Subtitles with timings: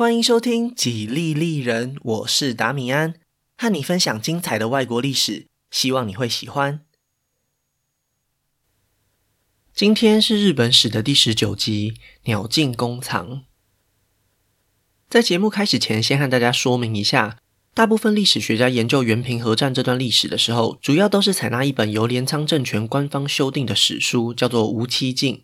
[0.00, 3.16] 欢迎收听《几利利人》，我是达米安，
[3.58, 6.80] 和你分享精彩的外国历史，希望你会喜欢。
[9.74, 11.90] 今天是日本史的第十九集
[12.24, 13.28] 《鸟尽弓藏》。
[15.10, 17.36] 在节目开始前，先和大家说明一下，
[17.74, 25.36] 大部分历史学家研究元平合战这段历史的时候，主要都是采纳一本由镰仓政权官方修订的史书，叫做《吴七镜》。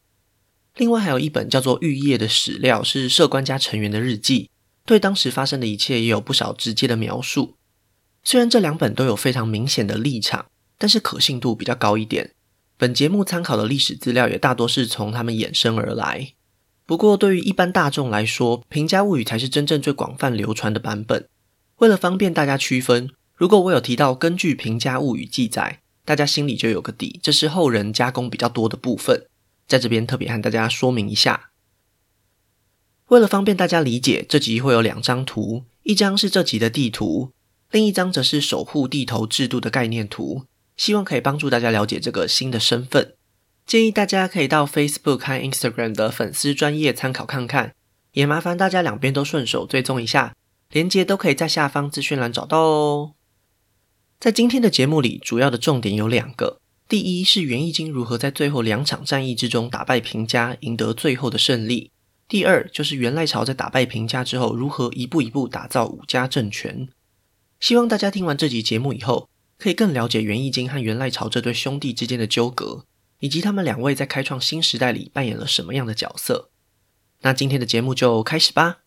[0.76, 4.50] 另外还有一本叫做《玉叶》的史料，是摄关家成员的日记，
[4.84, 7.56] 对当时发生的一切也有不少直接的描述。
[8.22, 12.32] 虽然这两本都有非常明显的立场，但是可信度比较高一点。
[12.76, 16.32] 本节目参考的历史资料也大多是从他们衍生而来。
[16.84, 21.26] 不过对于一般大众来说，《平家物语》才是真正最广泛流传的版本。
[21.78, 29.26] 为了方便大家区分，如果我有提到根据《平家物语》记载，大家心里就有个底，这是后人加工比较多的部分。
[29.66, 31.50] 在这边特别和大家说明一下，
[33.08, 37.32] 为了方便大家理解，这集会有两张图，一张是这集的地图，
[37.70, 40.44] 另一张则是守护地头制度的概念图，
[40.76, 43.14] 希望可以帮助大家了解这个新的身份。
[43.66, 47.74] 建议大家可以到 Facebook 和 Instagram 的粉丝专业参考看看，
[48.12, 50.34] 也麻烦大家两边都顺手追踪一下，
[50.70, 53.14] 连接都可以在下方资讯栏找到哦。
[54.20, 56.60] 在今天的节目里，主要的重点有两个。
[56.88, 61.90] 第一是源义经如何在最后两场战役之中打败平家，赢得最后的胜利。
[62.28, 66.88] 第二就是源赖朝在打败平家之后，如何一步一步打造武家政权。
[67.58, 72.84] 希望大家听完这集节目以后，可以更了解源义经和源赖朝这对兄弟之间的纠葛，
[73.18, 76.50] 以及他们两位在开创新时代里扮演了什么样的角色。
[77.22, 78.78] 那今天的节目就开始吧。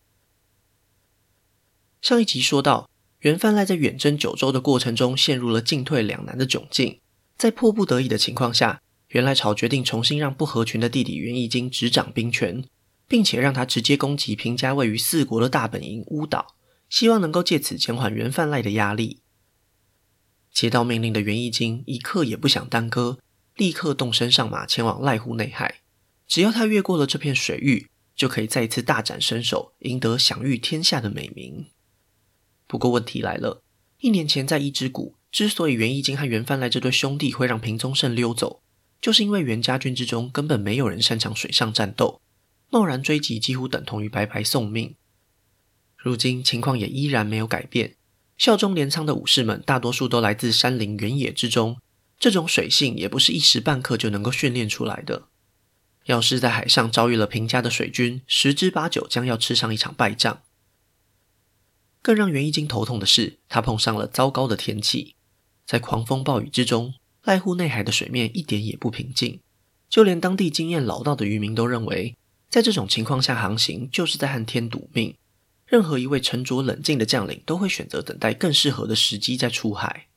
[2.00, 7.00] 上一集说到，源范赖在远征九州的过程中，陷入了进退两难的窘境。
[7.40, 12.62] 在迫不得已的情况下，源赖朝决定重新让不合群的弟弟源义经执掌兵权，
[13.08, 16.54] 并且让他直接攻击平家位于四国的大本营乌岛，
[16.90, 19.22] 希望能够借此减缓源范赖的压力。
[20.52, 23.18] 接到命令的源义经一刻也不想耽搁，
[23.56, 25.80] 立刻动身上马前往濑户内海。
[26.28, 31.68] 只要他越过了这片水域，就可以再一次大展身手，赢得享誉天下的美名。
[32.66, 33.62] 不过问题来了，
[34.00, 35.14] 一年前在伊之谷。
[35.30, 38.62] 之所以袁义经和袁帆来这对兄弟会让平宗盛溜走，
[39.00, 42.20] 就是因为袁家军之中根本没有人擅长水上战斗，
[42.68, 44.96] 贸然追击几乎等同于白白送命。
[45.96, 47.96] 如今情况也依然没有改变，
[48.36, 51.78] 效忠镰仓的武士们大多数都来自山林原野之中，
[52.18, 55.28] 这种水性也不是一时半刻就能够训练出来的。
[56.06, 60.42] 要是在海上遭遇了平家的水军，十之八九将要吃上一场败仗。
[62.02, 65.14] 更让源义经头痛的是，他碰上了糟糕的天气。
[65.70, 69.38] 在狂风暴雨之中，濑户内海的水面一点也不平静。
[69.88, 72.16] 就连当地经验老道的渔民都认为，
[72.48, 75.14] 在这种情况下航行就是在和天赌命。
[75.66, 80.08] 任何一位沉着冷静的将领都会选择等待更适合的时机再出海。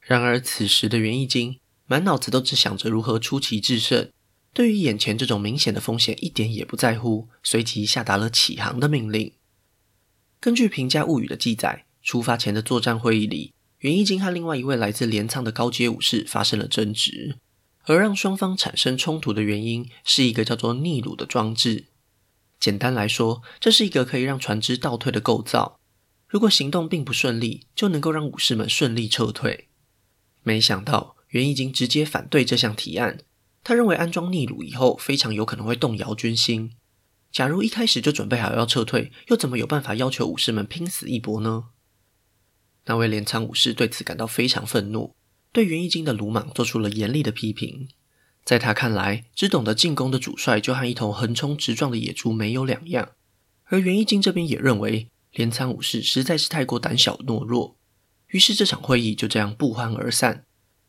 [0.00, 4.08] 然而，此时的源义经满脑子都只想着如何出奇制胜，
[4.54, 9.34] 对于眼前这种明显的风险一点也不在乎，随即下达了起航的命令。
[10.40, 13.52] 根据《平家物语》的记载，出发前的作战会议里。
[13.80, 17.36] 源义经和另外一位来自镰仓的高阶武士发生了争执，
[17.84, 21.86] 而让双方产生冲突的原因是一个叫做逆櫓的装置。
[22.58, 25.78] 简单来说，这是一个可以让船只倒退的构造。
[26.26, 29.68] 如果行动并不顺利，就能够让武士们顺利撤退。
[30.42, 33.18] 没想到源义经直接反对这项提案，
[33.62, 36.72] 他认为安装逆櫓以后，非常有可能会动摇军心。
[37.30, 41.64] 假如一开始就准备好要撤退，又怎么有办法要求武士们拼死一搏呢？
[42.86, 45.14] 那位镰仓武士对此感到非常愤怒，
[45.52, 47.88] 对源义经的鲁莽做出了严厉的批评。
[48.44, 53.10] 在他看来，只懂得进攻的主帅就和一头横冲直撞的野猪没有两样。
[53.64, 57.76] 而源义经这边也认为，镰仓武士实在是太过胆小懦弱。
[58.28, 60.44] 于是这场会议就这样不欢而散。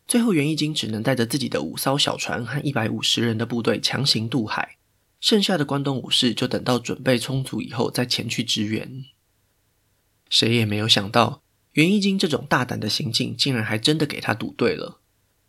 [0.08, 4.78] 最后，源义经只能带着自己的五艘小船和一百五十人的部队强行渡海，
[5.20, 9.06] 剩下的关东武士就等到准备充足以后再前去支援。
[10.30, 11.42] 谁也没有想到。
[11.78, 15.00] 源义经这种大胆的行径，竟然还真的给他赌对了。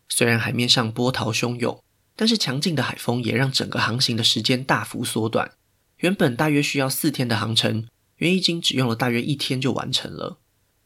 [0.07, 1.83] 虽然海面上波涛汹涌，
[2.15, 5.53] 但是强劲的海风也让整个航行的时间大幅缩短。
[5.97, 7.87] 原本大约需要四天的航程，
[8.17, 10.37] 源义经只用了大约一天就完成了。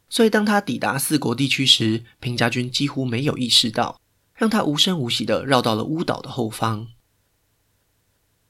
[0.08, 4.00] 所以当他抵达四国地区时，平家军几乎没有意识到，
[4.34, 6.88] 让他无声无息地绕到了乌岛的后方。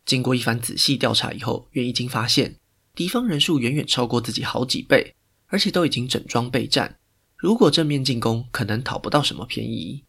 [0.05, 2.57] 经过一番仔细调查以后，源义经发现
[2.93, 5.15] 敌方人数远远超过自己好几倍。
[5.53, 6.97] 而且都已经整装备战，
[7.37, 10.03] 如果正面进攻，可能讨不到什么便宜。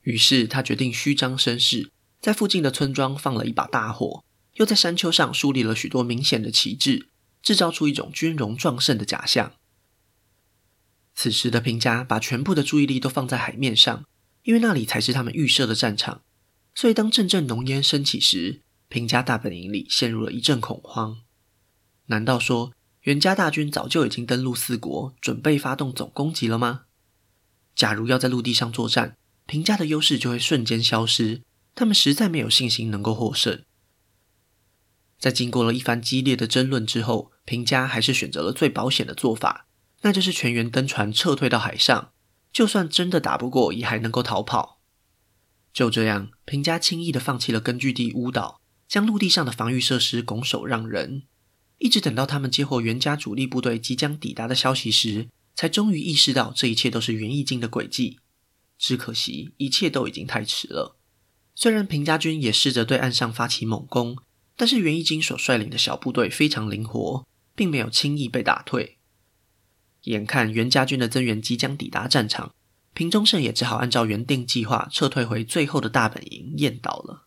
[0.00, 4.24] 于是他决定虚张声势，在附近的村庄放了一把大火，
[4.54, 7.06] 又在山丘上树立了许多明显的旗帜，
[7.40, 9.52] 制造出一种军容壮盛的假象。
[11.14, 14.04] 此时的平家把全部的注意力都放在海面上，
[14.42, 16.22] 因为那里才是他们预设的战场。
[16.74, 21.18] 所以当阵阵浓烟升起时，平家大本营里陷入了一阵恐慌。
[22.06, 22.72] 难道说
[23.04, 26.84] 源家大军早就已经登陆四国，准备发动总攻击了吗？
[27.74, 29.14] 假如要在陆地上作战，
[29.44, 31.42] 平家的优势就会瞬间消失。
[31.74, 33.62] 他们实在没有信心能够获胜。
[35.18, 39.66] 在经过了一番激烈的争论之后，平家还是选择了最保险的做法。
[40.00, 42.12] 那就是全员登船撤退到海上，
[42.52, 44.80] 就算真的打不过，也还能够逃跑。
[45.74, 51.24] 就这样，平家轻易的放弃了根据地乌岛，将陆地上的防御设施拱手让人，
[51.78, 58.18] 一直等到他们接获源家主力部队即将抵达的消息时，才终于意识到这一切都是源义经的诡计。
[58.78, 60.96] 只可惜，一切都已经太迟了。
[61.54, 64.16] 虽然平家军也试着对岸上发起猛攻，
[64.56, 68.98] 但是袁义经所率领的小部队非常灵活，并没有轻易被打退。
[70.02, 72.52] 眼看袁家军的增援即将抵达战场，
[72.92, 77.23] 平忠胜也只好按照原定计划撤退回最后的大本营雁岛了。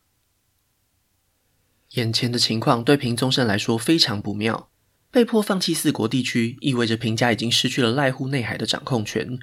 [1.92, 4.70] 眼前的情况对平宗盛来说非常不妙，
[5.10, 9.40] 被迫放弃四国地区，意味着平家已经失去了濑户内海的掌控权。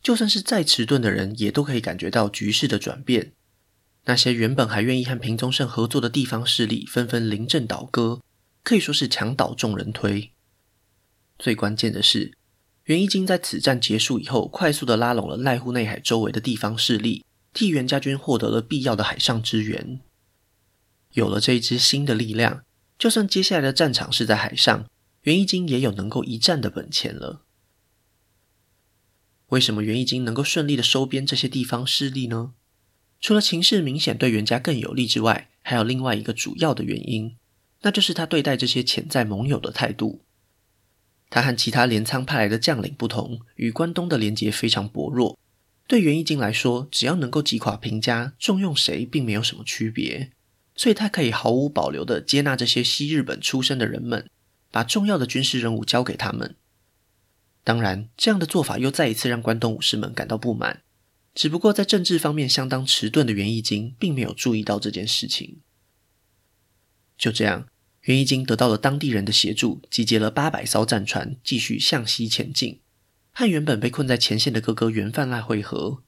[0.00, 3.32] 就算是再迟钝的人，也都可以感觉到局势的转变。
[4.04, 8.22] 那些原本还愿意和平宗盛合作的地方势力，纷纷临阵倒戈，
[8.62, 10.30] 可以说是墙倒众人推。
[11.38, 12.32] 最关键的是，
[12.84, 20.00] 源义经在此战结束以后，快速的拉拢了濑户内海周围的地方势力，替源家军获得了必要的海上支援。
[21.12, 22.64] 有了这一支新的力量，
[22.98, 24.86] 就算接下来的战场是在海上，
[25.22, 27.42] 源义经也有能够一战的本钱了。
[29.48, 32.52] 为什么源义经能够顺利的收编这些地方势力呢？
[33.20, 37.36] 除了情势明显对源家更有利之外，还有另外一个主要的原因，
[37.82, 40.22] 那就是他对待这些潜在盟友的态度。
[41.30, 45.38] 他和其他镰仓派来的将领不同，与关东的连结非常薄弱。
[45.86, 50.30] 对源义经来说，只要能够击垮平家，重用谁并没有什么区别。
[50.78, 54.30] 所以他可以毫无保留地接纳这些西日本出身的人们，
[54.70, 56.54] 把重要的军事任务交给他们。
[57.64, 60.82] 当然，这样的做法又再一次让关东武士们感到不满。
[61.34, 65.58] 只不过在政治方面相当迟钝的源义经，并没有注意到这件事情。
[67.18, 67.66] 就这样。
[68.02, 72.80] 源义经得到了当地人的协助，集结了八百艘战船，继续向西前进，
[73.32, 76.02] 和原本被困在前线的哥哥源范赖会合。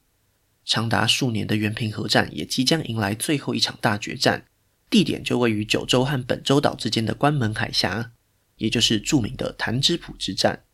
[0.63, 4.45] 长达数年的源平合战也即将迎来最后一场大决战，
[4.91, 8.11] 地点就位于九州和本州岛之间的关门海峡，
[8.57, 10.65] 也就是著名的潭之浦之战。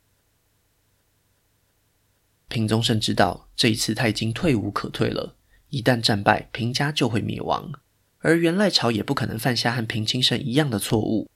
[2.48, 5.38] 平宗盛知道，这一次他已经退无可退了，
[5.69, 7.72] 一旦战败，平家就会灭亡。
[8.19, 11.30] 而源赖朝也不可能犯下和平清盛一样的错误，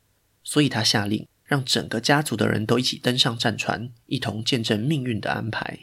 [0.43, 5.81] 所以他下令让整个家族的人都一起登上战船，一同见证命运的安排。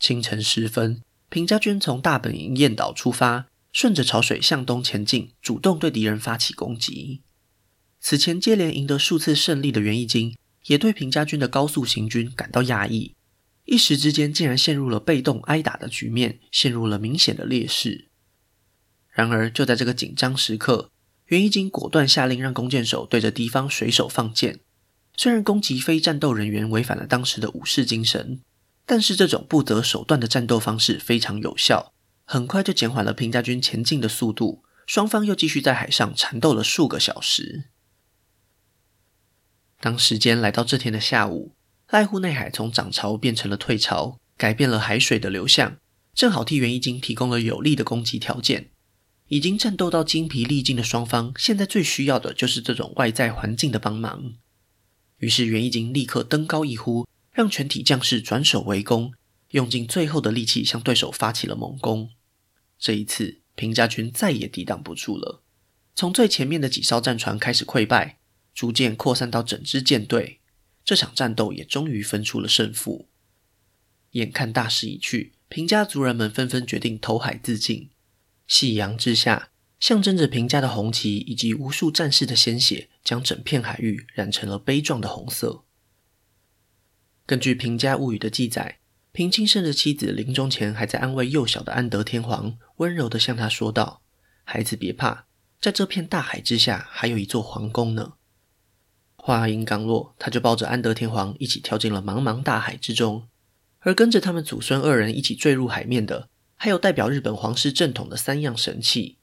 [0.00, 7.22] 清晨时分，平家军从大本营雁岛出发，顺着潮水向东前进，主动对敌人发起攻击。
[8.00, 10.36] 此前接连赢得数次胜利的源义经，
[10.66, 13.14] 也对平家军的高速行军感到压抑，
[13.64, 18.08] 一时之间竟然陷入了被动挨打的局面，陷入了明显的劣势。
[19.10, 20.90] 然而，就在这个紧张时刻，
[21.26, 24.60] 源义经果断下令让弓箭手对着敌方水手放箭。
[25.16, 28.40] 虽然攻击非战斗人员违反了当时的武士精神，
[28.84, 31.92] 但是这种不择手段的战斗方式非常有效，
[32.32, 34.64] 很快就减缓了平家军前进的速度。
[34.86, 37.64] 双方又继续在海上缠斗了数个小时。
[39.78, 41.54] 当时间来到这天的下午，
[41.90, 45.76] 濑户内海从涨潮变成了退潮，改变了海水的流向，
[46.14, 48.70] 正好替源义经提供了有利的攻击条件。
[49.28, 54.32] 已经战斗到精疲力尽的双方，现在最需要的就是这种外在环境的帮忙。
[55.18, 59.12] 于是源义经立刻登高一呼，让全体将士转守为攻，
[59.50, 62.08] 用尽最后的力气向对手发起了猛攻。
[62.82, 65.44] 这一次，平家军再也抵挡不住了，
[65.94, 68.18] 从最前面的几艘战船开始溃败，
[68.52, 70.40] 逐渐扩散到整支舰队。
[70.84, 73.08] 这场战斗也终于分出了胜负。
[74.10, 77.88] 眼看大势已去，平家族人们纷纷决定投海自尽。
[78.48, 85.62] 夕阳之下，象征着平家的红旗以及无数战士的鲜血，将整片海域染成了悲壮的红色。
[87.24, 88.80] 根据《平家物语》的记载，
[89.12, 94.02] 平清盛的妻子临终前还在安慰幼小的安德天皇，温柔地向他说道
[94.42, 95.26] ：“孩子别怕，
[95.60, 98.14] 在这片大海之下，还有一座皇宫呢。”
[99.14, 103.28] 话音刚落，他就抱着安德天皇一起跳进了茫茫大海之中，
[103.78, 106.28] 而跟着他们祖孙二人一起坠入海面的。
[106.56, 109.18] 还有代表日本皇室正统的三样神器。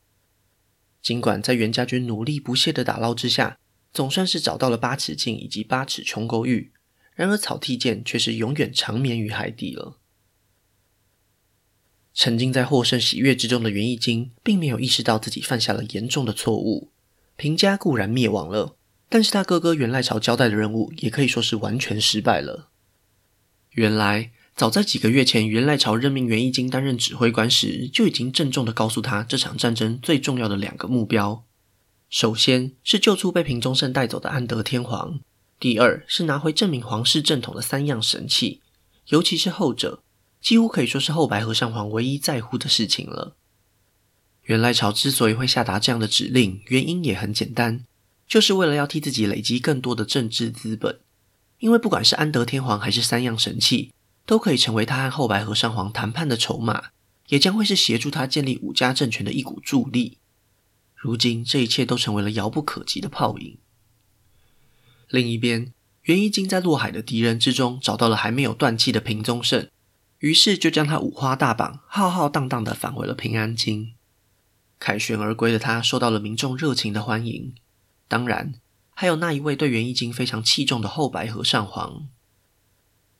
[1.02, 3.58] 尽管在袁家军努力不懈的打捞之下，
[3.92, 6.72] 总算是找到了八尺镜以及八尺琼勾玉，
[7.14, 10.00] 然而草剃剑却是永远长眠于海底了。
[12.14, 16.92] 沉浸在获胜喜悦之中的源义经，并没有意识到自己犯下了严重的错误。
[17.36, 18.76] 平家固然灭亡了，
[19.08, 22.70] 但是他哥哥源赖朝交代的任务，也可以说是完全失败了。
[23.72, 31.46] 原来，早在几个月前，源赖朝任命源义经担任指挥官时，就已经郑重地告诉他，这场战争最重要的两个目标，
[32.10, 35.22] 首先是救出被平忠盛带走的安德天皇，
[35.60, 38.62] 第二是拿回证明皇室正统的三样神器，
[39.08, 40.04] 尤其是后者。
[40.42, 43.36] 几乎可以说是后白河上皇唯一在乎的事情了。
[44.44, 47.86] 源赖朝之所以会下达这样的指令，原因也很简单，
[48.28, 51.00] 就是为了要替自己累积更多的政治资本。
[51.60, 53.92] 因为不管是安德天皇还是三样神器，
[54.26, 56.92] 都可以成为他和后白河上皇谈判的筹码，
[57.28, 60.18] 也将会是协助他建立武家政权的一股助力。
[60.96, 63.58] 如今这一切都成为了遥不可及的泡影。
[65.10, 69.70] 另一边，源义经在落海的敌人之中找到了还没有断气的平宗盛。
[70.20, 73.94] 于是就将他五花大绑，浩浩荡荡地返回了平安京。
[74.78, 77.54] 凯旋而归的他受到了民众热情的欢迎，
[78.08, 78.54] 当然
[78.94, 82.08] 还有那一位对源义经非常器重的后白河上皇。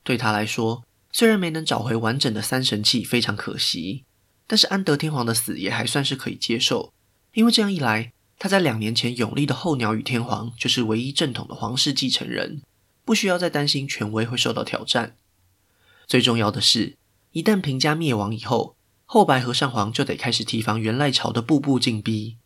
[0.02, 4.04] 对他来说，虽然没能找回完整的三神器，非常可惜，
[4.46, 6.92] 但是安德天皇的死也还算是可以接受，
[7.34, 12.62] 因为这样一来，他在两年前永立的后鸟羽天皇就是唯一正统的皇室继承人，
[13.04, 15.16] 不需要再担心权威会受到挑战。
[16.10, 16.96] 最重要的是，
[17.30, 18.74] 一旦平家灭亡以后，
[19.04, 22.36] 后白河上皇就得开始提防源赖朝的步步进逼。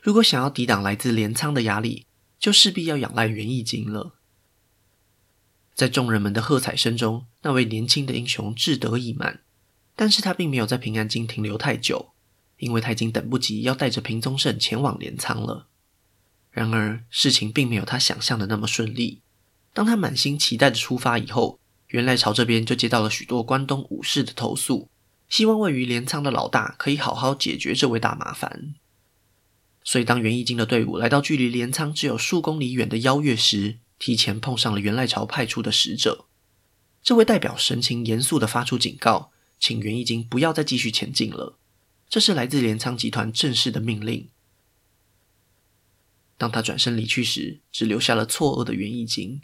[0.00, 2.06] 如果想要抵挡来自镰仓的压力，
[2.38, 4.14] 就势必要仰赖源义经了。
[5.74, 9.40] 在众人们的喝彩声中，那位年轻的英雄志得意满，
[9.96, 12.12] 但是他并没有在平安京停留太久，
[12.58, 15.66] 因为他已经等不及要带着平宗盛前往镰仓了。
[16.52, 19.22] 然而，事情并没有他想象的那么顺利。
[19.74, 24.88] 当他满心期待的出发以后，源赖朝这边就接到了许多关东武士的投诉，
[25.28, 28.74] 希望位于镰仓的老大可以好好解决这位大麻烦。
[29.82, 36.26] 所以，当源义经的队伍来到距离镰仓只有数公里远的邀月时，提前碰上了源赖朝派出的使者。
[37.02, 41.56] 这位代表神情严肃地发出警告，请源义经不要再继续前进了。
[42.06, 44.28] 这是来自镰仓集团正式的命令。
[46.36, 49.40] 当他转身离去时，只留下了错愕的源义经。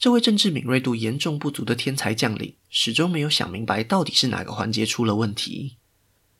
[0.00, 5.76] 这位政治敏锐度严重不足的天才将领，始终没有想明白到底是哪个环节出了问题。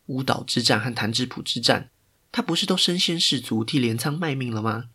[0.07, 1.91] 乌岛之战和弹指浦之战，
[2.33, 4.89] 他不是都身先士卒替镰仓卖命了吗？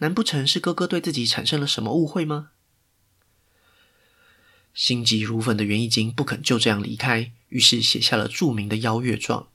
[0.00, 2.50] 难不成是哥哥对自己产生了什么误会吗？
[4.74, 9.48] 心急如焚的源义经不肯就这样离开，于是写下了著名的邀月状。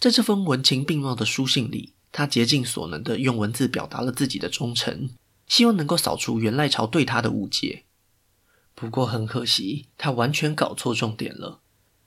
[0.00, 5.10] 在这封文情并茂的书信里，他竭尽所能地用文字表达了自己的忠诚。
[5.46, 7.84] 希望能够扫除源赖朝对他的误解，
[8.74, 11.60] 不过很可惜，他完全搞错重点了。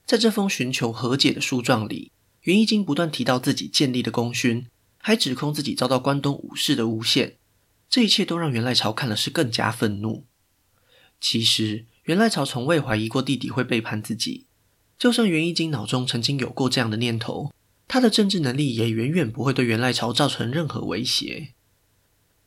[0.06, 2.12] 在这封寻求和解的书状里，
[2.42, 7.38] 袁一经不断提到自己建立的功勋，还指控自己遭到关东武士的诬陷。
[7.89, 10.25] 这一切都让源赖朝看了是更加愤怒。
[11.22, 14.48] 其实，源赖朝从未怀疑过弟弟会背叛自己，
[14.98, 17.51] 就算袁一经脑中曾经有过这样的念头，
[17.88, 21.55] 他的政治能力也远远不会对源赖朝造成任何威胁。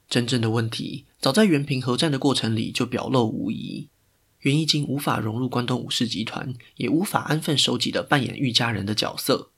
[0.09, 3.91] 真正的问题早在原平合战的过程里就表露无遗，
[4.41, 9.50] 袁义经无法融入关东武士集团，也无法安分守己的扮演御家人的角色。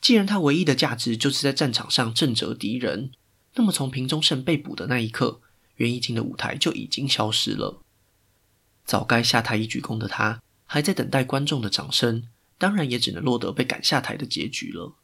[0.00, 3.12] 既然他唯一的价值就是在战场上震慑敌人，
[3.54, 5.40] 那么从平宗盛被捕的那一刻，
[5.76, 7.80] 袁义经的舞台就已经消失了。
[8.84, 12.24] 早该下台一鞠躬的他，还在等待观众的掌声，
[12.58, 14.96] 当然也只能落得被赶下台的结局了。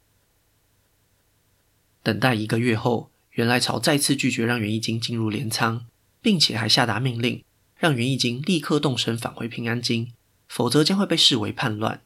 [2.03, 3.11] 等待一个月后。
[3.39, 5.85] 源赖朝再次拒绝让源义经进入镰仓，
[6.21, 7.41] 并且还下达命令，
[7.77, 10.11] 让源义经立刻动身返回平安京，
[10.49, 12.01] 否则将会被视为叛乱。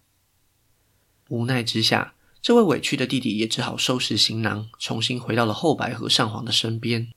[1.30, 7.08] 无奈之下，这位委屈的弟弟也只好收拾行囊，重新回到了后白河上皇的身边。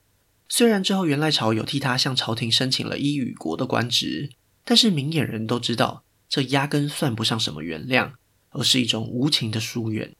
[0.48, 4.30] 虽然之后源赖朝有替他向朝廷申请了伊予国的官职，
[4.64, 8.12] 但是明眼人都知道，这压根算不上什么原谅，
[8.48, 10.16] 而是一种无情的疏远。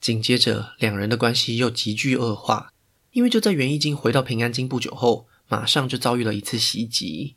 [0.00, 2.72] 紧接着，两人的关系又急剧恶化，
[3.12, 7.36] 因为就在袁义经回到平安京不久后，马上就遭遇了一次袭击。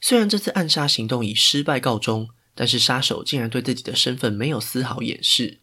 [0.00, 5.60] 虽然这次暗杀行动以失败告终，但是杀手竟然对自己的身份没有丝毫掩饰。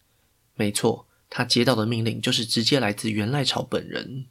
[0.54, 4.26] 没错，他接到的命令就是直接来自源赖朝本人。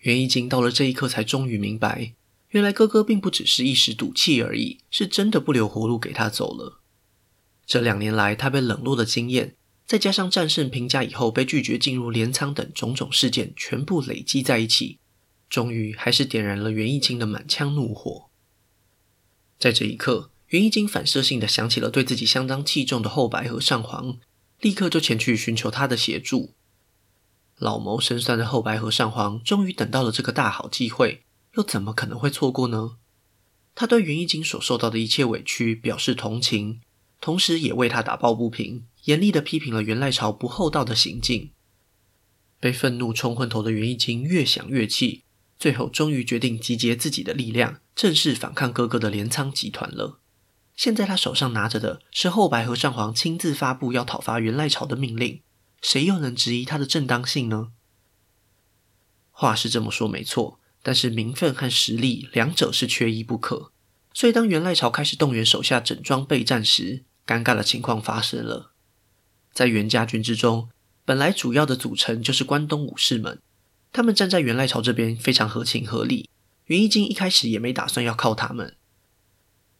[0.00, 2.12] 袁义经到了这一刻才终于明白，
[2.50, 6.80] 原来哥哥并不只是一时赌气而已，是真的不留活路给他走了。
[7.64, 9.56] 这两年来，他被冷落的经验。
[9.86, 14.98] 再加上战胜平家以后被拒绝进入镰仓等种种事件，全部累积在一起，
[15.48, 18.28] 终于还是点燃了袁义经的满腔怒火。
[19.58, 24.18] 在这一刻，袁义经反射性的想起了对自己相当器重的后白河上皇，
[24.60, 26.54] 立刻就前去寻求他的协助。
[27.58, 31.22] 老谋深算的后白河上皇终于等到了这个大好机会，
[31.54, 32.96] 又怎么可能会错过呢？
[33.74, 36.80] 他对袁义经所受到的一切委屈表示同情，
[37.20, 41.50] 同时也为他打抱不平，严厉的批评了源赖朝不厚道的行径。
[42.60, 45.24] 被愤怒冲昏头的袁义经越想越气，
[45.58, 50.20] 最后终于决定集结自己的力量，正式反抗哥哥的镰仓集团了。
[50.74, 55.40] 现在他手上拿着的是后白河上皇亲自发布要讨伐源赖朝的命令。
[55.82, 57.68] 谁又能质疑他的正当性呢？
[59.30, 63.70] 话是这么说没错，但是名分和实力两者是缺一不可。
[64.12, 68.72] 所以当源赖朝开始动员手下整装备战时，尴尬的情况发生了。
[69.56, 70.68] 在源家军之中，
[71.06, 73.40] 本来主要的组成就是关东武士们，
[73.90, 76.28] 他们站在源赖朝这边非常合情合理。
[76.66, 78.76] 源义经一开始也没打算要靠他们。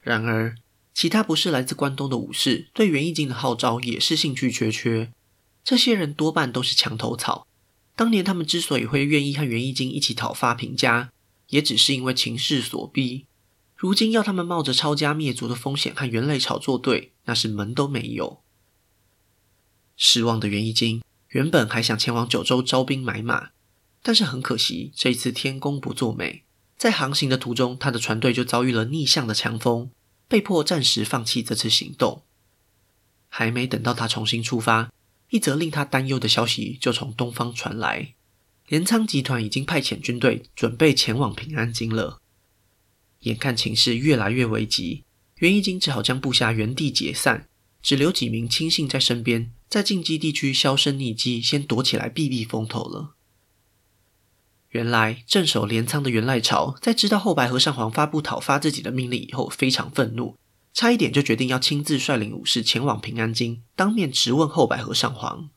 [0.00, 0.56] 然而，
[0.94, 5.12] 其他不是来自关东的武士对源义经的号召也是兴趣缺缺。
[5.62, 7.46] 这些人多半都是墙头草。
[7.94, 11.10] 当年他们之所以会愿意和源义经一起讨伐平家，
[11.48, 13.26] 也只是因为情势所逼。
[13.76, 18.40] 如今要他们冒着抄家灭族的风险和源赖朝作对，那是门都没有。
[19.96, 23.50] 失望的源义经原本还想前往九州招兵买马，
[24.02, 26.44] 但是很可惜，这一次天公不作美，
[26.76, 29.90] 在航行的途中，他的船队就遭遇了逆向的强风，
[30.28, 32.22] 被迫暂时放弃这次行动。
[33.28, 34.92] 还没等到他重新出发。
[35.30, 38.14] 一则令他担忧的消息就从东方传来，
[38.68, 42.20] 镰仓集团已经派遣军队准备前往平安京了。
[43.22, 45.02] 眼看情势越来越危急，
[45.38, 47.48] 源义经只好将部下原地解散，
[47.86, 53.14] 只留几名亲信在身边，在禁忌地区销声匿迹，先躲起来避避风头了。
[54.70, 60.36] 原来镇守镰仓的源赖朝在知道后白河上皇发布讨伐自己的命令以后，非常愤怒。
[60.74, 65.50] 差一点就决定要亲自率领武士前往平安京，当面质问后白河上皇。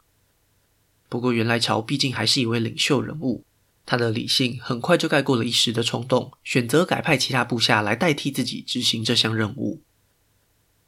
[1.09, 3.43] 不过源赖朝毕竟还是一位领袖人物，
[3.87, 9.81] 他的理性很快就盖过了一时的冲动，选择改派其他部下来代替自己执行这项任务。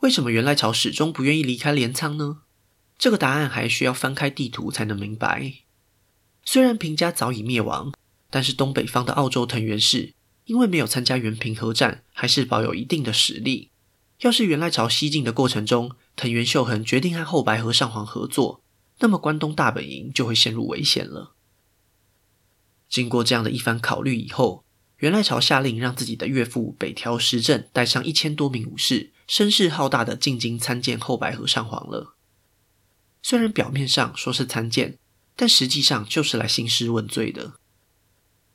[0.02, 2.40] 为什么源赖朝始终不愿意离开镰仓呢？
[2.98, 5.54] 这个答案还需要翻开地图才能明白。
[6.44, 7.94] 虽然平家早已灭亡，
[8.32, 10.14] 但是东北方的奥州藤原氏
[10.46, 13.70] 因为没有参加源平合战，还是保有一定的实力。
[14.22, 18.64] 要是源赖朝西进的过程中，藤原秀恒决定和后白河上皇合作，
[19.00, 21.36] 那么关东大本营就会陷入危险了。
[22.90, 24.64] 经过这样的一番考虑以后，
[24.98, 32.16] 源赖朝下令让自己的岳父北条时政带上一千多名武士，声势浩大的进京参见后白河上皇了。
[33.24, 34.98] 虽然表面上说是参见，
[35.38, 37.54] 但实际上就是来兴师问罪的。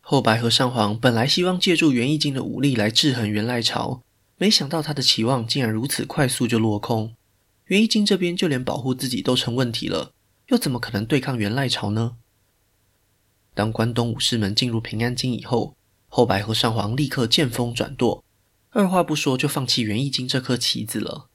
[0.02, 4.02] 后白河上皇本来希望借助源义经的武力来制衡源赖朝。
[4.36, 7.14] 没想到他的期望竟然如此快速就落空。
[7.68, 10.12] 源义经这边就连保护自己都成问题了，
[10.48, 12.18] 又怎么可能对抗源赖朝呢？
[13.54, 15.74] 当关东武士们进入平安京以后，
[16.08, 18.22] 后白河上皇立刻见风转舵，
[18.76, 21.30] 二话不说就放弃源义经这颗棋子了。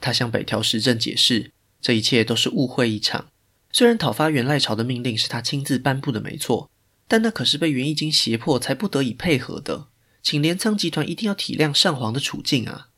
[0.00, 3.28] 他向北条时政解释，这一切都是误会一场。
[3.70, 6.68] 虽然讨伐源赖朝的命令是他亲自颁布的没错，
[7.06, 9.86] 但那可是被源义经胁迫才不得已配合的。
[10.20, 12.88] 请镰仓集团一定要体谅上皇的处境啊！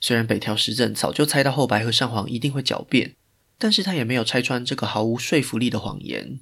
[0.00, 3.14] 虽然北条时政早就猜到后白河上皇一定会狡辩，
[3.58, 6.40] 但是他也没有拆穿这个毫无说服力的谎言。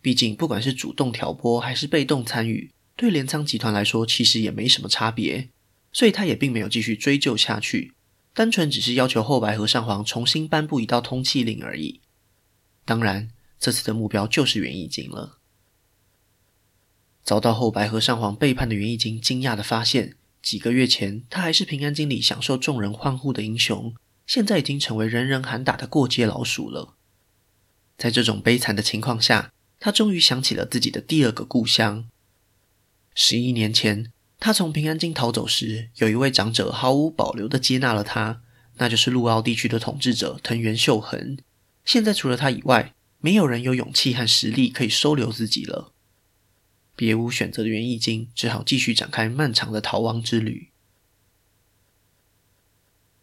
[0.00, 5.48] 毕竟，不管是主动挑拨还是被动参与，对镰仓集团来说其实也没什么差别，
[5.92, 7.94] 所以他也并没有继续追究下去，
[8.32, 12.00] 单纯只是要求后白河上皇重新颁布一道通缉令而已。
[12.84, 15.38] 当然，这次的目标就是源义经了。
[17.24, 23.94] 遭到后白河上皇背叛的源义经惊讶地发现，几个月前他还是平安京里享受众人欢呼的英雄，
[24.26, 26.94] 现在已经成为人人喊打的过街老鼠了。
[27.96, 32.08] 在这种悲惨的情况下，他终于想起了自己的第二个故乡。
[33.14, 38.42] 十一年前，他从平安京逃走时，有一位长者毫无保留地接纳了他，
[38.76, 41.38] 那就是陆奥地区的统治者藤原秀恒。
[41.84, 45.92] 现在除了他以外，没有人有勇气和实力可以收留自己了。
[46.94, 50.70] 别无选择的源义经只好继续展开漫长的逃亡之旅。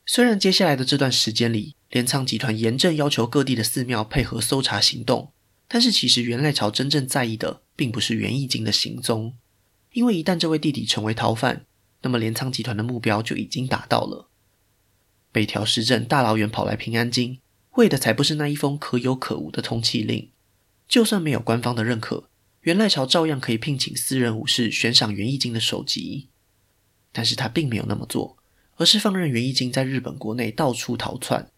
[0.05, 5.33] 虽然接下来的这段时间里，镰仓集团严正要求各地的寺庙配合搜查行动，
[5.67, 9.37] 但是其实源赖朝真正在意的，并不是源义经的行踪，
[9.99, 11.65] 因为一旦这位弟弟成为逃犯，
[12.03, 14.29] 那么镰仓集团的目标就已经达到了。
[15.33, 20.31] 北条时政大老远跑来平安京，为的才不是那一封可有可无的通缉令，
[20.87, 22.29] 就算没有官方的认可。
[22.61, 26.29] 源赖朝照样可以聘请私人武士悬赏源义经的首级。
[27.11, 28.37] 但是他并没有那么做，
[28.77, 31.51] 而是放任源义经在日本国内到处逃窜。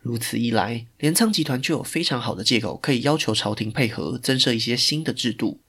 [0.00, 5.62] 如此一来，镰仓集团就有非常好的借口可以要求朝廷配合，增设一些新的制度。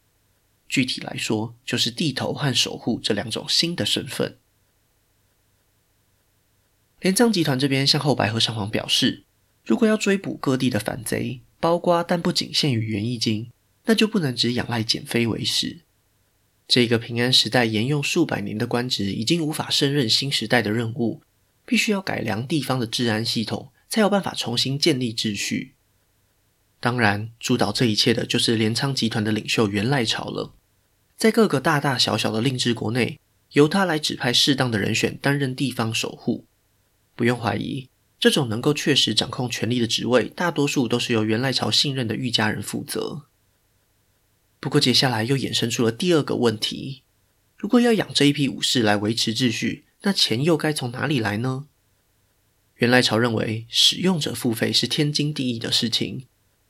[0.72, 4.38] 具体来说，就是地头和守护这两种新的身份。
[7.02, 9.26] 镰仓集团这边向后白河上皇表示，
[9.66, 13.52] 如果要追捕各地的反贼，包括但不仅限于源义经，
[13.84, 15.82] 那就不能只仰赖简妃为始。
[16.70, 21.22] 这个平安时代沿用数百年的官职，已经无法胜任新时代的任务，
[21.66, 25.74] 必须要改良地方的治安系统，才有办法重新建立秩序。
[26.80, 30.54] 当然，主导这一切的就是镰仓集团的领袖源赖朝了。
[31.22, 33.20] 在各个大大小小的令制国内，
[33.52, 36.48] 由他来指派适当的人选担任地方守护。
[37.16, 43.28] 不用怀疑，这种能够确实掌控权力的职位，大多数都是由原赖朝信任的御家人负责。
[44.60, 47.04] 不过，接下来又衍生出了第二个问题：
[47.56, 51.68] 如果要养这一批武士来维持秩序，那钱又该从哪里来呢？
[52.78, 56.26] 原赖朝认为，使用者付费是天经地义的事情。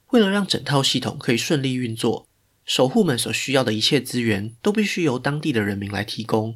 [0.09, 2.27] 为了让整套系统可以顺利运作，
[2.73, 6.55] 守护们所需要的一切资源都必须由当地的人民来提供，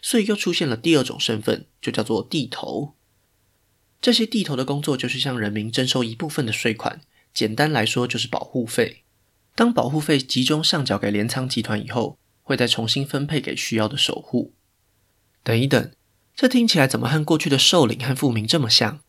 [0.00, 2.94] 所以又出现了第二种身份，就叫做地头。
[4.00, 7.00] 这些地头的工作就是向人民征收一部分的税款，
[7.34, 9.02] 简单来说就是保护费。
[9.56, 14.52] 当保护费集中上缴给镰仓集团以后，会再重新分配给需要的守护。
[15.42, 15.90] 等一等，
[16.36, 19.00] 这听起来怎么和过去的授领和富民这么像？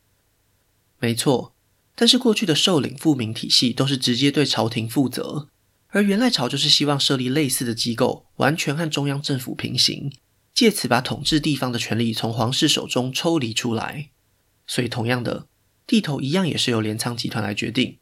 [0.97, 1.53] 没错，
[1.93, 5.49] 但是过去的授领富民体系都是直接对朝廷负责。
[5.89, 10.11] 而元赖朝就是希望设立类似的机构，完全和中央政府平行，
[10.53, 14.09] 借此把统治地方的权力从皇室手中抽离出来。
[14.67, 15.47] 所以，同样的，
[15.87, 17.97] 地头一样也是由镰仓集团来决定。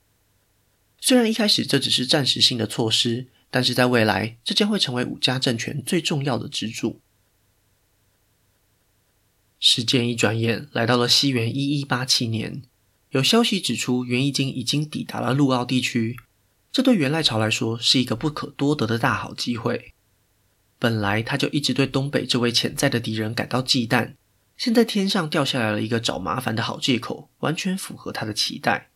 [1.00, 7.00] 虽然一开始这只是暂时性的措施，但是在未来，这将会成为武家政权最重要的支柱。
[9.60, 12.64] 时间一转眼来到了西元一一八七年，
[13.12, 16.18] 有消息指出，源义经已经抵达了陆奥地区。
[16.78, 19.96] 这对源赖朝来说是一个不可多得的大好机会。
[20.78, 24.14] 本来他就一直对东北这位潜在的敌人感到忌惮，
[24.58, 28.92] 现在天上掉下来了一个找麻烦的好借口，完全符合他的期待。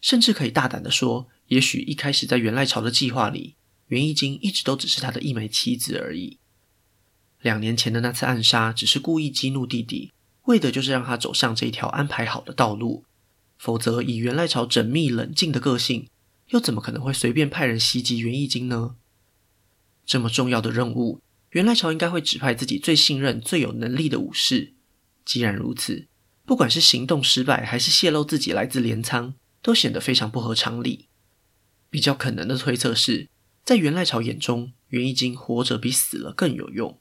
[0.00, 3.54] 甚至可以大胆地说，也许一开始在源赖朝的计划里，
[3.86, 6.40] 袁义经一直都只是他的一枚棋子而已。
[7.40, 10.10] 两年前的那次暗杀，只是故意激怒弟弟，
[10.46, 13.04] 为的就是让他走上这条安排好的道路。
[13.56, 16.08] 否则，以源赖朝缜密冷静的个性，
[16.50, 18.96] 又怎么可能会随便派人袭击源义经呢？
[20.04, 24.74] 这么重要的任务，源赖朝应该会指派自己最信任、最有能力的武士。
[25.24, 26.08] 既然如此，
[26.44, 31.06] 不管是行动失败，还是泄露自己来自镰仓，都显得非常不合常理。
[31.88, 33.28] 比较可能的推测是，
[33.64, 36.98] 在源赖朝眼中，源义经活着比死了更有用。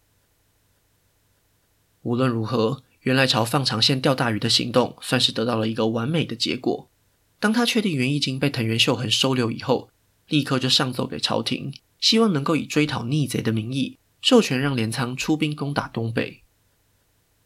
[2.04, 6.92] 无论如何，源赖朝放长线钓大鱼的行动，算是得到了一个完美的结果。
[7.40, 9.90] 当他确定源义经被藤原秀衡收留以后，
[10.28, 16.44] 立刻就上奏给朝廷，希望能够以追讨逆贼的名义，授权让镰仓出兵攻打东北。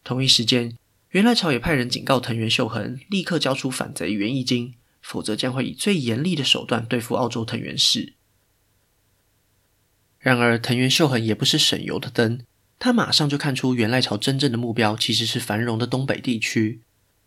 [0.04, 0.76] 同一时间，
[1.12, 8.16] 源赖朝也派人警告藤原秀衡，立刻交出反贼源义经，否则将会以最严厉的手段对付澳洲藤原氏。
[10.18, 12.44] 然而，藤原秀衡也不是省油的灯，
[12.80, 16.82] 他马上就看出源赖朝真正的目标其实是繁荣的东北地区，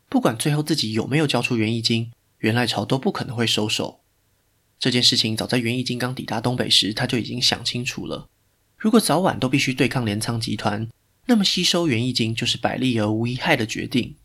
[0.09, 2.11] 不管最后自己有没有交出源义经。
[2.39, 4.01] 源赖朝都不可能会收手。
[4.79, 8.29] 这件事情早在源义金刚抵达东北时，他就已经想清楚了。
[8.77, 10.89] 如果早晚都必须对抗镰仓集团，
[11.27, 14.17] 那么吸收源义金就是百利而无一害的决定。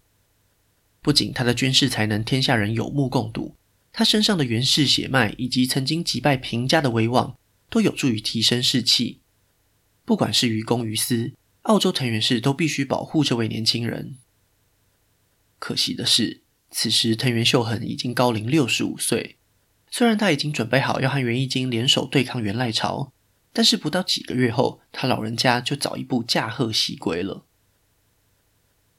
[1.02, 3.56] 不仅他的军事才能，天下人有目共睹，
[3.94, 7.38] 他身上的源氏血脉以及曾经击败平家的威望，
[7.70, 9.22] 都有助于提升士气。
[10.04, 14.18] 不管是于公于私，澳洲藤原氏都必须保护这位年轻人。
[15.58, 16.42] 可惜的是。
[16.72, 19.38] 此时，藤原秀恒已经高龄六十五岁。
[19.92, 23.12] 虽然他已经准备好要和源义经联手对抗源赖朝，
[23.52, 27.46] 但是不到几个月后，他老人家就早一步驾鹤西归了。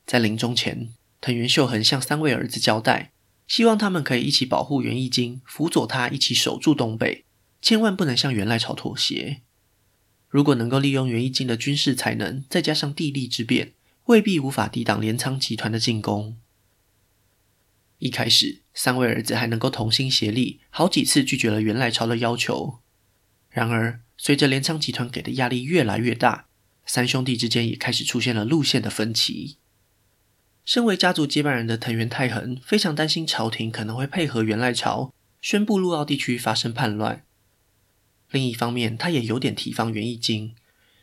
[0.05, 0.91] 在临终前，
[1.23, 3.13] 藤原秀恒向三位儿子交代，
[3.47, 7.25] 希望他们可以一起保护源义经，辅佐他一起守住东北，
[7.63, 9.41] 千万不能向源赖朝妥协。
[10.29, 13.73] 如果能够利用源义经的军事才能，再加上地利之便，
[14.05, 16.37] 未必无法抵挡镰仓集团的进攻。
[18.03, 22.81] 一开始，三位儿子还能够同心协力，好几次拒绝了源赖朝的要求。
[23.49, 26.49] 然而，随着镰仓集团给的压力越来越大，
[26.85, 29.59] 三兄弟之间也开始出现了路线的分歧。
[30.65, 37.25] 身为家族接班人的藤原太恒非常担心朝廷可能会配合源赖朝，宣布陆奥地区发生叛乱。
[38.33, 40.57] 另一方面，他也有点提防源义经。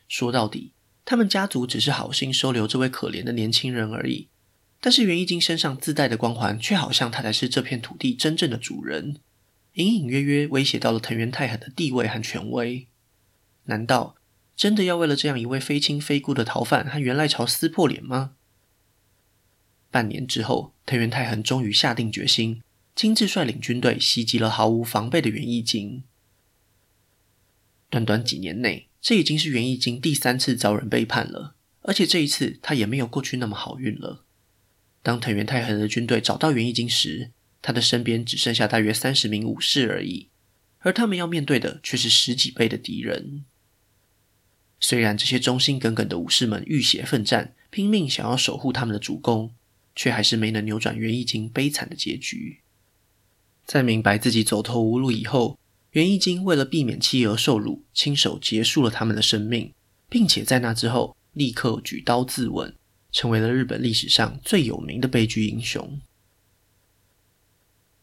[0.06, 0.74] 说到底，
[1.06, 4.28] 他们家族只是好心收留这位可怜的年轻人而已。
[4.80, 9.20] 但是袁义经身上自带的光环，却好像他才是这片土地真正的主人，
[9.74, 12.88] 隐隐约约威胁到了藤原太狠的地位和权威。
[13.64, 14.16] 难道
[14.56, 18.32] 真的要为了这样一位非亲非故的逃犯和源赖朝撕破脸吗？
[19.90, 22.62] 半年之后，藤原太狠终于下定决心，
[22.96, 26.04] 亲自率领军队袭击了毫无防备的源义经。
[27.90, 34.24] 短短几年内，这已经是源义经第三次遭人背叛了，而且这一次他也没有过去那么好运了。
[35.02, 37.30] 当藤原太狠的军队找到源义经时，
[37.62, 40.28] 他的身边只剩下大约三十名武士而已，
[40.80, 43.44] 而他们要面对的却是十几倍的敌人。
[44.78, 49.54] 虽然这些忠心耿耿的武士们浴血奋战，拼命想要守护他们的主公，
[49.94, 52.60] 却还是没能扭转源义经悲惨的结局。
[53.66, 55.58] 在明白自己走投无路以后，
[55.92, 59.72] 源义经为了避免妻儿受辱，亲手结束了他们的生命，
[60.08, 62.74] 并且在那之后立刻举刀自刎。
[63.12, 66.00] 成为了日本历史上最有名的悲剧英雄。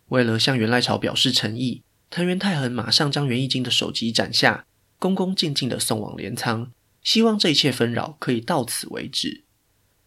[0.10, 4.66] 为了向源赖朝表示诚意，藤原太狠马上将源义经的首级斩下，
[4.98, 6.72] 恭恭敬敬地送往镰仓，
[7.04, 9.44] 希望这一切纷扰可以到此为止。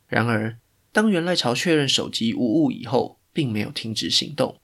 [0.08, 0.58] 然而，
[0.90, 4.58] 当源赖朝确认首级无误以后，并没有停止行动。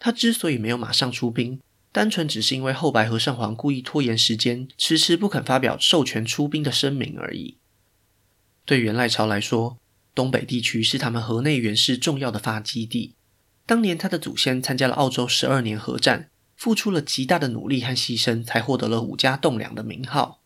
[0.00, 1.60] 他之所以没有马上出兵，
[1.92, 7.58] 单纯只是因为后白河上皇故意拖延时间，迟迟不肯发表授权出兵的声明而已。
[8.70, 9.78] 对源赖朝来说，
[10.14, 13.16] 东北地区是他们河内源氏重要的发基地。
[13.66, 20.40] 当年他的祖先参加了澳洲十二年河战，付出了极大的努力和牺牲，才获得了五家栋梁的名号。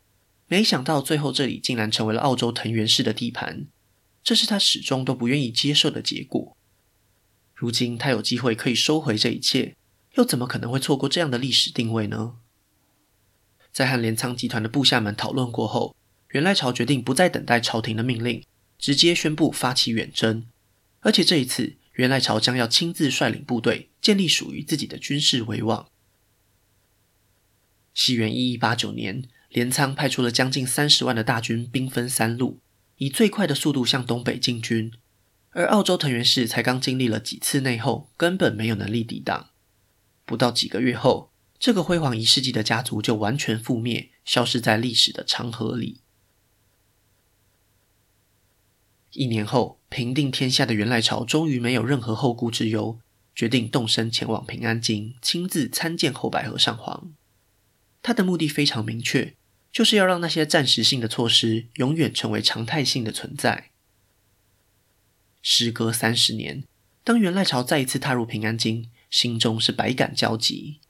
[0.46, 3.66] 没想到最后这里竟然成为了澳洲藤原氏的地盘，
[4.22, 6.56] 这是他始终都不愿意接受的结果。
[7.54, 9.76] 如今他有机会可以收回这一切，
[10.14, 12.36] 又怎么可能会错过这样的历史定位呢？
[13.70, 15.94] 在和镰仓集团的部下们讨论过后，
[16.34, 18.44] 源赖朝决定不再等待朝廷的命令。
[18.76, 20.46] 直接宣布发起远征，
[21.00, 25.88] 而且这一次源赖朝将要亲自率领部队，建立属于自己的军事威望。
[27.94, 32.58] 西元一一八九年，镰仓派出了将近三十万的大军，兵分三路，
[32.98, 34.92] 以最快的速度向东北进军。
[35.52, 39.48] 而澳洲藤原氏才刚经历了几次内讧，根本没有能力抵挡。
[40.26, 46.02] 不到几个月后，这个辉煌一世纪的家族就完全覆灭，消失在历史的长河里。
[49.14, 52.98] 一年后，平定天下的源赖朝终于没有任何后顾之忧，
[53.34, 57.14] 决定动身前往平安京，亲自参见后白河上皇。
[58.02, 59.34] 他的目的非常明确，
[59.72, 63.70] 就是要让那些暂时性的措施永远成为常态性的存在。
[65.40, 66.64] 时隔三十年，
[67.02, 70.80] 当源赖朝再一次踏入平安京，心中是百感交集。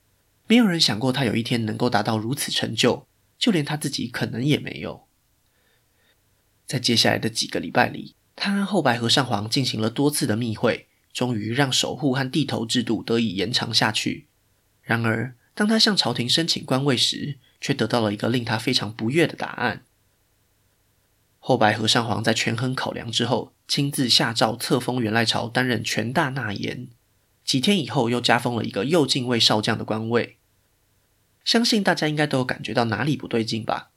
[0.49, 3.07] 没有人想过他有一天能够达到如此成就，
[3.39, 5.07] 就连他自己可能也没有。
[6.67, 14.27] 在接下来的几个礼拜里，他和后白河上皇进行了多次的密会，终于让守护和地头制度得以延长下去。
[14.83, 19.83] 然而，当他向朝廷申请官位时，却得到了一个令他非常不悦的答案。
[21.39, 26.89] 后白河上皇在权衡考量之后，亲自下诏册封元赖朝担任权大纳言。
[27.45, 30.39] 几天以后，又加封了一个右近卫少将的官位。
[31.45, 33.91] 相信大家应该都有感觉到哪里不对劲吧？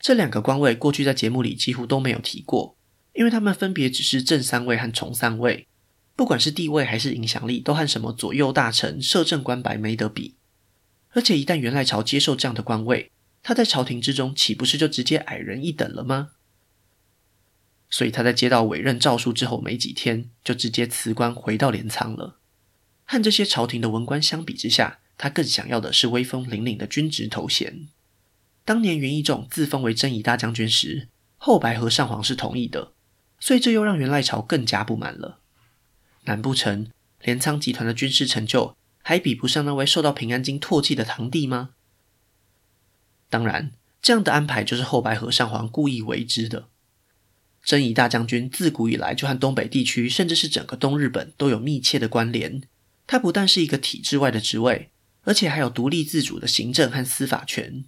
[0.00, 2.76] 这两个官位过去在节目里几乎都没有提过，
[3.12, 5.68] 因为他们分别只是正三位和从三位，
[6.16, 10.36] 不管是地位还是影响力，都和什么左右大臣、摄政官白没得比。
[11.10, 16.30] 而且一旦元赖朝接受这样的官位，他在朝廷之中岂不是就直接矮人一等了吗？
[17.90, 22.38] 所以他在接到委任诏书之后没几天，就直接辞官回到镰仓了。
[23.04, 27.88] 和这些朝廷的文官相比之下，他更想要的是威风凛凛的军职头衔。
[28.64, 32.92] 当年源义重自封为征夷大将军时，后白河上皇是同意的，
[33.40, 35.40] 所以这又让源赖朝更加不满了。
[36.24, 36.90] 难不成
[37.22, 41.70] 镰仓集团的军事成就还比不上那位受到平安京唾弃的堂弟吗？
[43.28, 46.68] 当然，这样的安排就是后白河上皇故意为之的。
[47.62, 52.62] 征夷大将军自古以来就和东北地区，甚至是整个东日本都有密切的关联。
[53.06, 54.90] 他不但是一个体制外的职位，
[55.22, 57.84] 而且还有独立自主的行政和司法权。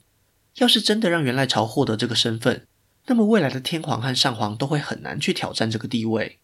[0.57, 2.67] 要是真的让源赖朝获得这个身份，
[3.07, 6.41] 那么未来的天皇和上皇都会很难去挑战这个地位。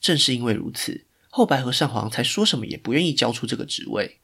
[0.00, 4.20] 正是因为如此，后白河上皇才说什么也不愿意交出这个职位。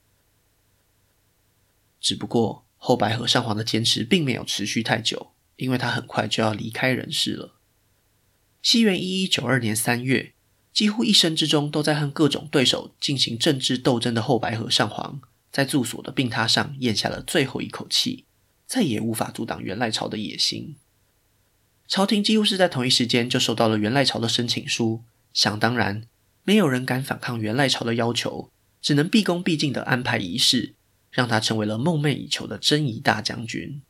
[2.01, 7.59] 只不过后白河上皇的坚持并没有持续太久，因为他很快就要离开人世了。
[8.61, 10.35] 西元一一九二年三月，
[10.73, 15.21] 几乎一生之中都在和各种对手进行政治斗争的后白河上皇，
[15.51, 18.27] 在住所的病榻上咽下了最后一口气。
[18.75, 20.75] 再也无法阻挡源赖朝的野心。
[21.87, 26.09] 朝廷几乎是在同一时间就收到了源赖朝的申请书，想当然，
[26.43, 28.51] 没有人敢反抗源赖朝的要求，
[28.83, 30.75] 只能毕恭毕敬地安排仪式，
[31.13, 33.81] 让他成为了梦寐以求的真仪大将军。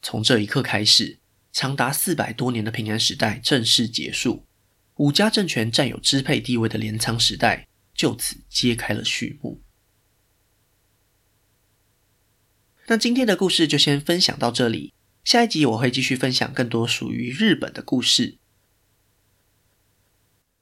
[0.00, 1.18] 从这一刻开始，
[1.52, 4.46] 长达四百多年的平安时代正式结束，
[4.94, 9.60] 武家政权占有支配地位的镰仓时代就此揭开了序幕。
[12.88, 14.92] 那今天的故事就先分享到这里。
[15.24, 18.38] 下一集我会继续分享更多属于日本的故事。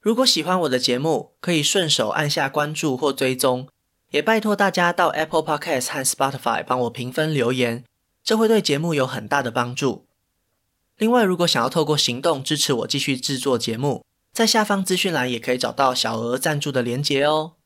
[0.01, 3.69] 如果喜欢我的节目，可以顺手按下关注或追踪，
[4.11, 7.85] 也拜托大家到 Apple Podcast 和 Spotify 帮我评分留言，
[8.23, 10.07] 这会对节目有很大的帮助。
[10.97, 17.57] 另外，如果想要透过行动支持我继续制作节目，在下方资讯栏也可以找到小额赞助的连结哦。